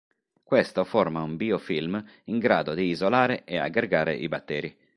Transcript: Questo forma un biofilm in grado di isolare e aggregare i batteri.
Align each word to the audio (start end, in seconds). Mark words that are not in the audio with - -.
Questo 0.43 0.83
forma 0.83 1.21
un 1.21 1.35
biofilm 1.35 2.03
in 2.23 2.39
grado 2.39 2.73
di 2.73 2.85
isolare 2.87 3.43
e 3.45 3.59
aggregare 3.59 4.15
i 4.15 4.27
batteri. 4.27 4.75